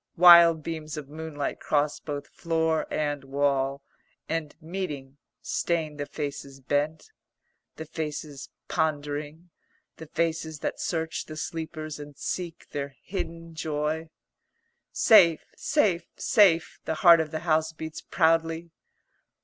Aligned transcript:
Wild 0.17 0.63
beams 0.63 0.97
of 0.97 1.09
moonlight 1.09 1.59
cross 1.59 1.99
both 1.99 2.25
floor 2.25 2.87
and 2.91 3.23
wall, 3.23 3.83
and, 4.27 4.55
meeting, 4.59 5.17
stain 5.43 5.97
the 5.97 6.07
faces 6.07 6.59
bent; 6.59 7.11
the 7.75 7.85
faces 7.85 8.49
pondering; 8.67 9.51
the 9.97 10.07
faces 10.07 10.57
that 10.61 10.79
search 10.81 11.25
the 11.25 11.37
sleepers 11.37 11.99
and 11.99 12.17
seek 12.17 12.67
their 12.71 12.95
hidden 13.03 13.53
joy. 13.53 14.09
"Safe, 14.91 15.45
safe, 15.55 16.07
safe," 16.17 16.79
the 16.85 16.95
heart 17.05 17.19
of 17.19 17.29
the 17.29 17.41
house 17.45 17.71
beats 17.71 18.01
proudly. 18.01 18.71